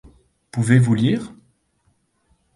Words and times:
Pouvez-vous 0.51 0.95
lire? 0.95 1.31